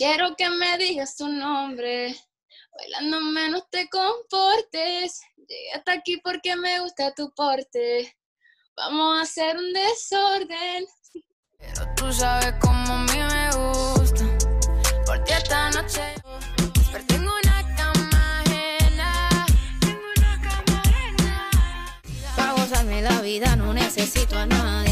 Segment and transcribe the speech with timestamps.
[0.00, 2.16] quiero que me digas tu nombre.
[2.74, 5.20] Bailando menos te comportes.
[5.36, 8.16] Llegué hasta aquí porque me gusta tu porte.
[8.78, 10.86] Vamos a hacer un desorden.
[11.58, 14.24] Pero tú sabes cómo a mí me gusta.
[15.04, 16.14] Por ti esta noche.
[16.92, 19.46] Pero tengo una cama ajena.
[19.80, 22.00] Tengo una cama ajena.
[22.36, 24.89] Para gozarme la vida no necesito a nadie.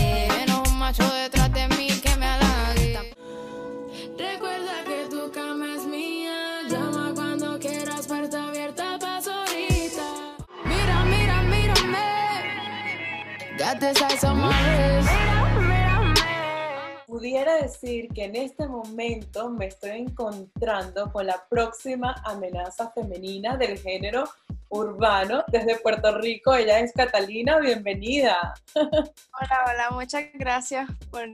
[17.09, 23.77] Pudiera decir que en este momento me estoy encontrando con la próxima amenaza femenina del
[23.79, 24.31] género
[24.69, 26.55] urbano desde Puerto Rico.
[26.55, 28.55] Ella es Catalina, bienvenida.
[28.75, 31.27] Hola, hola, muchas gracias por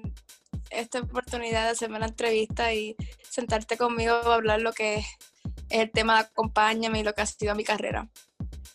[0.71, 2.97] esta oportunidad de hacerme la entrevista y
[3.29, 5.07] sentarte conmigo a hablar lo que es
[5.69, 8.09] el tema de Acompáñame y lo que ha sido mi carrera.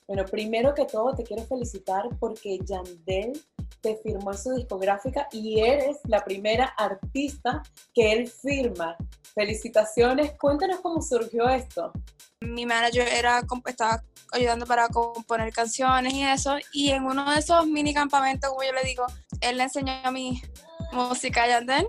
[0.08, 3.34] Bueno, primero que todo te quiero felicitar porque Yandel
[3.82, 8.98] te firmó su discográfica y eres la primera artista que él firma.
[9.34, 11.92] Felicitaciones, cuéntanos cómo surgió esto.
[12.42, 17.66] Mi manager era, estaba ayudando para componer canciones y eso, y en uno de esos
[17.68, 19.06] mini campamentos, como yo le digo,
[19.42, 20.42] él le enseñó mi
[20.92, 21.88] música a Yandel.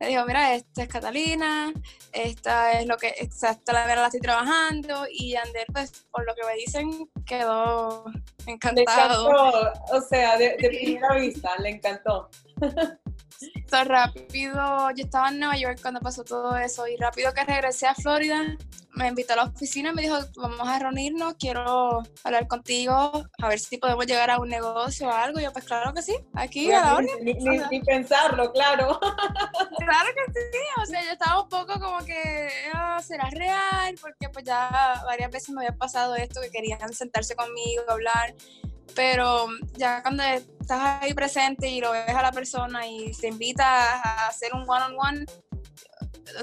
[0.00, 1.72] Le dijo, mira, esta es Catalina,
[2.12, 6.46] esta es lo que, esta la la estoy trabajando, y Yandel, pues, por lo que
[6.46, 8.04] me dicen, quedó
[8.46, 9.28] Le encantado.
[9.28, 12.30] encantó, o sea, de, de primera vista, le encantó.
[13.54, 17.86] Entonces, rápido, yo estaba en Nueva York cuando pasó todo eso y rápido que regresé
[17.86, 18.56] a Florida,
[18.92, 23.48] me invitó a la oficina y me dijo, vamos a reunirnos, quiero hablar contigo, a
[23.48, 25.38] ver si podemos llegar a un negocio o algo.
[25.38, 27.08] Y yo, pues claro que sí, aquí a la orden.
[27.22, 28.98] ni, ni- ni pensarlo, claro.
[29.78, 33.94] Claro que sí, o sea, yo estaba un poco como que, ah, ¿será real?
[34.00, 38.34] Porque pues ya varias veces me había pasado esto, que querían sentarse conmigo, hablar,
[38.94, 39.46] pero
[39.76, 44.28] ya cuando estás ahí presente y lo ves a la persona y te invita a
[44.28, 45.24] hacer un one-on-one,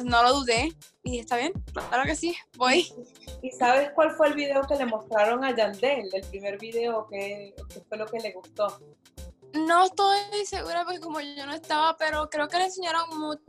[0.03, 1.53] no lo dudé y está bien,
[1.89, 2.87] claro que sí, voy.
[3.41, 6.09] ¿Y sabes cuál fue el video que le mostraron a Yandel?
[6.11, 8.79] El primer video que, que fue lo que le gustó.
[9.53, 13.05] No estoy segura porque como yo no estaba, pero creo que le enseñaron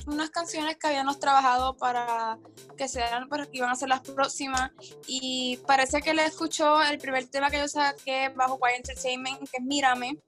[0.07, 2.39] unas canciones que habíamos trabajado para
[2.77, 4.71] que sean, para que iban a ser las próximas.
[5.07, 9.59] Y parece que le escuchó el primer tema que yo saqué bajo Wire Entertainment, que
[9.59, 10.19] es Mírame.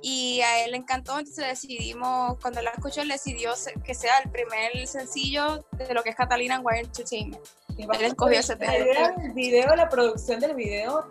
[0.00, 3.52] Y a él le encantó, entonces decidimos, cuando la escuchó, decidió
[3.84, 7.46] que sea el primer sencillo de lo que es Catalina en Wire Entertainment.
[7.78, 8.76] Él escogió ese La tema.
[8.76, 11.08] idea del video, la producción del video,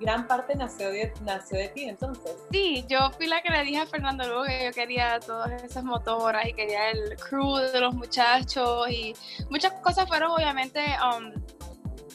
[0.00, 2.32] gran parte nació de, nació de ti, entonces.
[2.50, 5.84] Sí, yo fui la que le dije a Fernando luego que yo quería todas esas
[5.84, 9.14] motoras y quería el crew de los muchachos y
[9.50, 11.32] muchas cosas fueron obviamente um,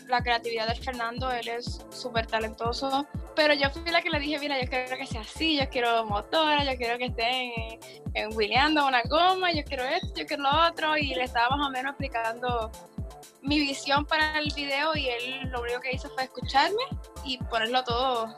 [0.08, 3.06] la creatividad de Fernando, él es súper talentoso,
[3.36, 6.04] pero yo fui la que le dije, mira, yo quiero que sea así, yo quiero
[6.06, 7.52] motora, yo quiero que estén
[8.16, 11.68] en, en una goma, yo quiero esto, yo quiero lo otro y le estaba más
[11.68, 12.72] o menos explicando
[13.42, 16.84] mi visión para el video y él lo único que hizo fue escucharme
[17.24, 18.36] y ponerlo todo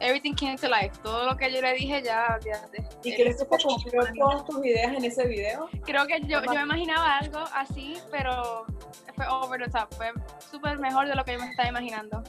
[0.00, 0.92] Everything came to life.
[1.02, 2.68] Todo lo que yo le dije ya, ya
[3.02, 5.68] ¿Y crees que cumplió todas tus ideas en ese video?
[5.84, 8.66] Creo que yo, yo me imaginaba algo así, pero
[9.14, 9.92] fue over the top.
[9.94, 10.12] Fue
[10.50, 12.22] súper mejor de lo que yo me estaba imaginando.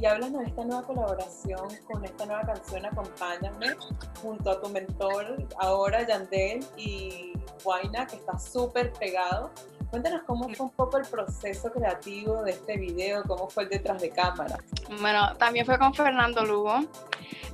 [0.00, 3.76] Y háblanos de esta nueva colaboración con esta nueva canción Acompáñame,
[4.22, 9.50] junto a tu mentor ahora, Yandel, y Guaina, que está súper pegado.
[9.90, 14.00] Cuéntanos cómo fue un poco el proceso creativo de este video, cómo fue el detrás
[14.00, 14.56] de cámara.
[15.00, 16.80] Bueno, también fue con Fernando Lugo.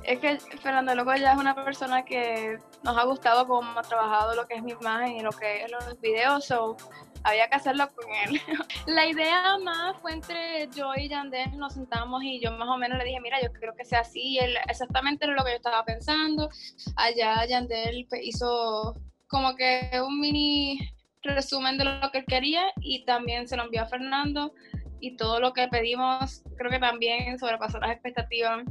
[0.03, 4.35] Es que Fernando Lugo ya es una persona que nos ha gustado cómo ha trabajado
[4.35, 6.77] lo que es mi imagen y lo que es los videos, so
[7.23, 8.39] había que hacerlo con él.
[8.85, 12.97] La idea más fue entre yo y Yandel, nos sentamos y yo más o menos
[12.97, 15.57] le dije, mira, yo creo que sea así, y él exactamente era lo que yo
[15.57, 16.49] estaba pensando.
[16.95, 18.95] Allá Yandel pues, hizo
[19.27, 20.79] como que un mini
[21.23, 24.53] resumen de lo que quería y también se lo envió a Fernando
[24.99, 28.63] y todo lo que pedimos creo que también sobrepasó las expectativas.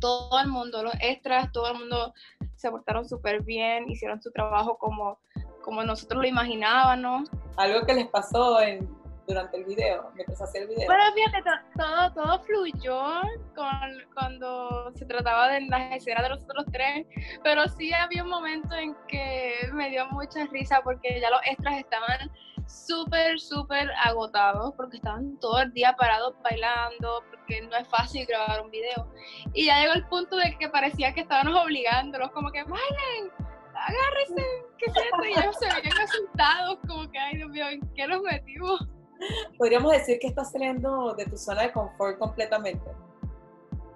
[0.00, 2.12] Todo el mundo, los extras, todo el mundo
[2.56, 5.18] se portaron súper bien, hicieron su trabajo como,
[5.62, 7.30] como nosotros lo imaginábamos.
[7.56, 8.88] Algo que les pasó en,
[9.26, 10.86] durante el video, mientras hacía el video.
[10.86, 13.20] Bueno, fíjate, to- todo, todo fluyó
[13.54, 13.70] con,
[14.14, 17.06] cuando se trataba de las escenas de nosotros tres,
[17.42, 21.78] pero sí había un momento en que me dio mucha risa porque ya los extras
[21.78, 22.30] estaban
[22.66, 28.62] súper, súper agotados porque estaban todo el día parados bailando, porque no es fácil grabar
[28.62, 29.12] un video.
[29.54, 33.30] Y ya llegó el punto de que parecía que estábamos obligándolos, como que bailen,
[33.74, 34.42] agárrense,
[34.78, 35.24] ¿qué es esto?
[35.24, 38.80] Y ellos se veían asustados, como que, ay Dios mío, ¿en qué nos metimos?
[39.58, 42.90] Podríamos decir que estás saliendo de tu zona de confort completamente.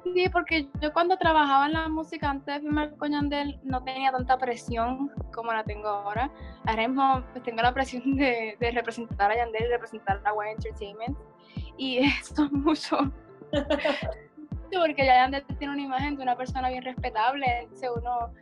[0.03, 4.11] Sí, porque yo cuando trabajaba en la música antes de firmar con Yandel no tenía
[4.11, 6.31] tanta presión como la tengo ahora.
[6.65, 10.53] Ahora mismo pues, tengo la presión de, de representar a Yandel y representar a Wine
[10.53, 11.17] Entertainment.
[11.77, 12.97] Y esto es mucho.
[14.79, 17.47] porque ya Yandel tiene una imagen de una persona bien respetable.
[17.63, 18.33] Entonces uno,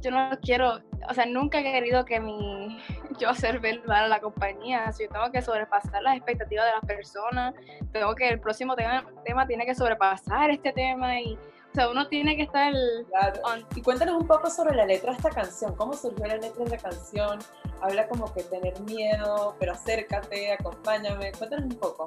[0.00, 2.78] yo no quiero, o sea, nunca he querido que mi,
[3.18, 4.90] yo hacer ver mal a la compañía.
[4.92, 7.54] Si yo tengo que sobrepasar las expectativas de las personas,
[7.92, 11.38] tengo que el próximo tema, tema tiene que sobrepasar este tema y
[11.70, 12.72] o sea, uno tiene que estar
[13.10, 13.40] Claro.
[13.44, 13.64] on.
[13.76, 15.76] Y cuéntanos un poco sobre la letra de esta canción.
[15.76, 17.38] ¿Cómo surgió la letra de la canción?
[17.80, 21.30] Habla como que tener miedo, pero acércate, acompáñame.
[21.30, 22.06] Cuéntanos un poco.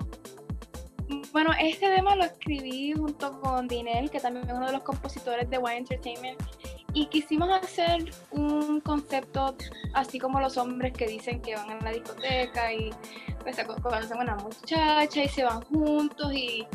[1.32, 5.50] Bueno, este tema lo escribí junto con Dinel, que también es uno de los compositores
[5.50, 6.42] de Wine Entertainment,
[6.94, 9.56] y quisimos hacer un concepto
[9.94, 12.92] así como los hombres que dicen que van a la discoteca y
[13.42, 16.66] pues conocen a una muchacha y se van juntos y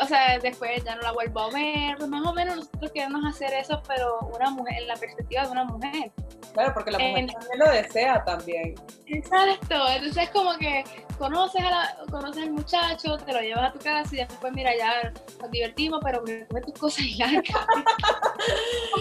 [0.00, 3.22] o sea, después ya no la vuelvo a ver, pues más o menos nosotros queremos
[3.24, 6.10] hacer eso, pero una mujer, en la perspectiva de una mujer.
[6.54, 8.74] Claro, porque la mujer En- también lo desea también.
[9.06, 10.84] Exacto, entonces es como que
[11.18, 14.74] conoces, a la, conoces al muchacho, te lo llevas a tu casa y después, mira,
[14.76, 17.42] ya nos divertimos, pero coge tus cosas y larga.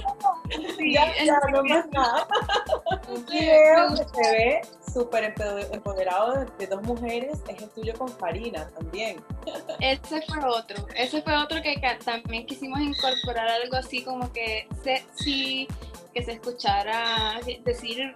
[0.80, 2.28] Sí, ya, ya, no más nada.
[3.10, 4.62] Un video que se ve
[4.94, 5.36] súper
[5.72, 9.22] empoderado de, dos mujeres es el tuyo con Farina también.
[9.82, 15.68] Ese fue otro, ese fue otro que, también quisimos incorporar algo así como que sexy,
[16.14, 18.14] que se escuchara decir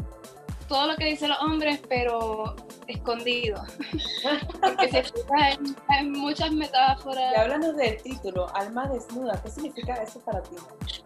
[0.68, 2.56] todo lo que dicen los hombres, pero
[2.88, 3.64] escondido.
[4.62, 7.34] Porque se escucha en, en muchas metáforas.
[7.34, 9.42] Y háblanos del título, Alma Desnuda.
[9.44, 10.56] ¿Qué significa eso para ti?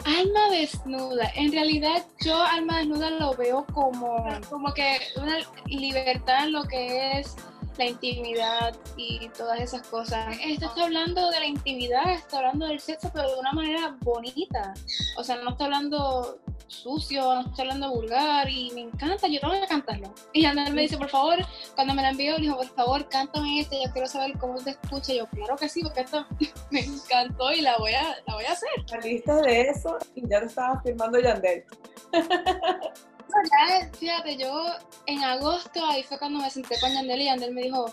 [0.07, 1.30] Alma desnuda.
[1.36, 7.19] En realidad yo alma desnuda lo veo como, como que una libertad en lo que
[7.19, 7.36] es
[7.77, 10.33] la intimidad y todas esas cosas.
[10.42, 14.74] Esto está hablando de la intimidad, está hablando del sexo, pero de una manera bonita.
[15.18, 19.54] O sea, no está hablando sucio, no está hablando vulgar y me encanta, yo tengo
[19.54, 20.13] que cantarlo.
[20.33, 21.38] Y Andrés me dice, por favor,
[21.75, 24.71] cuando me la envió, le dijo, por favor, cántame este, yo quiero saber cómo te
[24.71, 25.13] escucha.
[25.13, 26.25] Y yo, claro que sí, porque esto
[26.71, 28.69] me encantó y la voy a, la voy a hacer.
[28.88, 31.63] Saliste de eso y ya te estabas firmando Yandel.
[33.30, 34.68] Ya, fíjate, yo
[35.06, 37.92] en agosto, ahí fue cuando me senté con Yandel y Yandel me dijo,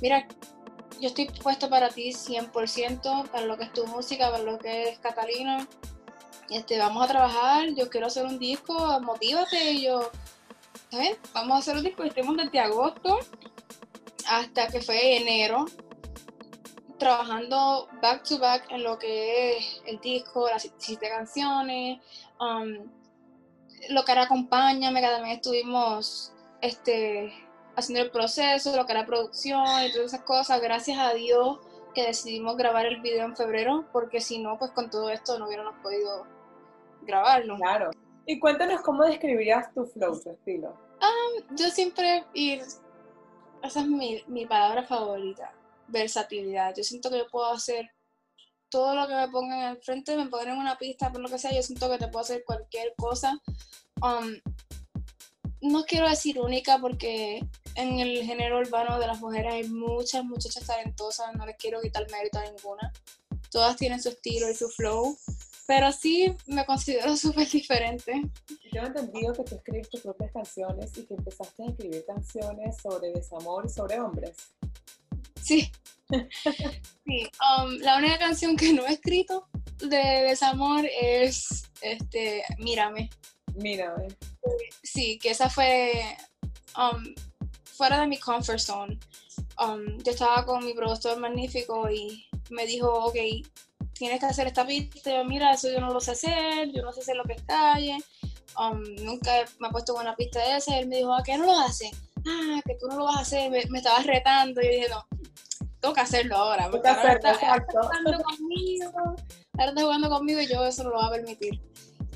[0.00, 0.26] mira,
[1.00, 4.90] yo estoy puesto para ti 100%, para lo que es tu música, para lo que
[4.90, 5.66] es Catalina.
[6.50, 9.72] Este, vamos a trabajar, yo quiero hacer un disco, motívate.
[9.72, 10.10] Y yo,
[10.90, 11.18] ¿sabes?
[11.32, 12.02] Vamos a hacer un disco.
[12.02, 13.18] Estuvimos desde agosto
[14.28, 15.66] hasta que fue enero,
[16.98, 22.00] trabajando back to back en lo que es el disco, las siete canciones,
[22.40, 22.88] um,
[23.90, 26.32] lo que era Acompáñame, que también estuvimos
[26.62, 27.32] este,
[27.76, 30.60] haciendo el proceso, lo que era producción y todas esas cosas.
[30.60, 31.58] Gracias a Dios
[31.94, 35.46] que decidimos grabar el video en febrero, porque si no, pues con todo esto no
[35.46, 36.26] hubiéramos podido
[37.04, 37.56] grabarlo.
[37.56, 37.90] Claro.
[38.26, 40.76] Y cuéntanos cómo describirías tu flow, tu estilo.
[41.50, 45.52] Yo siempre, y esa es mi, mi palabra favorita,
[45.88, 46.74] versatilidad.
[46.76, 47.90] Yo siento que yo puedo hacer
[48.68, 51.38] todo lo que me pongan al frente, me ponen en una pista, por lo que
[51.38, 53.38] sea, yo siento que te puedo hacer cualquier cosa.
[54.02, 54.34] Um,
[55.60, 57.40] no quiero decir única porque
[57.76, 62.04] en el género urbano de las mujeres hay muchas muchachas talentosas, no les quiero quitar
[62.10, 62.92] mérito a ninguna.
[63.50, 65.16] Todas tienen su estilo y su flow,
[65.66, 68.22] pero sí me considero súper diferente.
[68.64, 72.76] Y Tengo entendido que tú escribes tus propias canciones y que empezaste a escribir canciones
[72.82, 74.36] sobre desamor y sobre hombres.
[75.42, 75.70] Sí.
[76.10, 77.28] sí.
[77.40, 83.10] um, la única canción que no he escrito de desamor es este Mírame.
[83.54, 84.08] Mírame.
[84.82, 85.92] Sí, que esa fue
[86.76, 87.14] um,
[87.64, 88.98] fuera de mi comfort zone.
[89.60, 93.16] Um, yo estaba con mi productor magnífico y me dijo, ok,
[93.94, 95.10] tienes que hacer esta pista.
[95.10, 97.42] Yo, mira, eso yo no lo sé hacer, yo no sé hacer lo que es
[97.42, 97.98] calle.
[98.58, 100.76] Um, nunca me ha puesto una pista de esa.
[100.76, 101.90] Y él me dijo, ¿a qué no lo haces?
[102.26, 103.50] Ah, que tú no lo vas a hacer.
[103.50, 104.60] Me, me estabas retando.
[104.60, 105.04] Y yo dije, no,
[105.80, 106.70] tengo que hacerlo ahora.
[106.70, 108.92] Porque que ahora está- jugando conmigo,
[109.58, 111.60] ahora está jugando conmigo y yo eso no lo voy a permitir.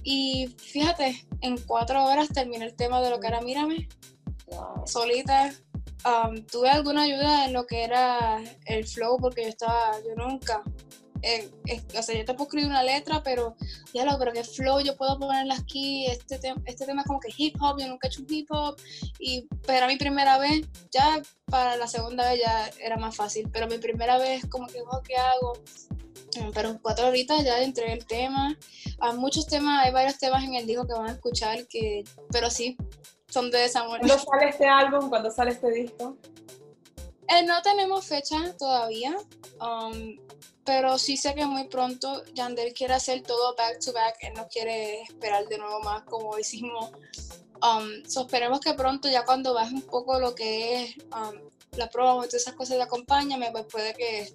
[0.04, 3.88] Y fíjate, en cuatro horas terminé el tema de lo que era Mírame,
[4.46, 4.86] Wow.
[4.86, 5.52] solita.
[6.06, 10.62] Um, tuve alguna ayuda en lo que era el flow, porque yo estaba, yo nunca,
[11.22, 13.56] eh, eh, o sea, yo te puedo escribir una letra, pero
[13.92, 17.20] ya lo, pero qué flow yo puedo ponerla aquí, este, tem- este tema es como
[17.20, 18.76] que hip hop, yo nunca he hecho un hip hop,
[19.18, 23.66] y pero mi primera vez, ya para la segunda vez ya era más fácil, pero
[23.66, 25.54] mi primera vez como que, oh, ¿qué hago?
[26.40, 28.54] Mm, Pero en cuatro horitas ya entré el tema.
[29.00, 32.50] Hay muchos temas, hay varios temas en el disco que van a escuchar que, pero
[32.50, 32.76] sí,
[33.28, 33.98] son de desamor.
[34.00, 35.08] ¿Cuándo sale este álbum?
[35.08, 36.18] ¿Cuándo sale este disco?
[37.28, 39.16] Eh, no tenemos fecha todavía,
[39.60, 40.16] um,
[40.68, 44.46] pero sí sé que muy pronto Yandel quiere hacer todo back to back, él no
[44.48, 46.90] quiere esperar de nuevo más como hicimos.
[47.62, 51.40] Um, so esperemos que pronto, ya cuando baje un poco lo que es um,
[51.78, 54.30] la promo y todas esas cosas de acompáñame, pues puede que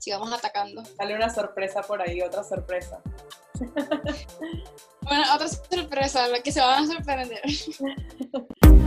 [0.00, 0.82] sigamos atacando.
[0.84, 3.00] Sale una sorpresa por ahí, otra sorpresa.
[5.02, 7.40] Bueno, otra sorpresa, la que se van a sorprender.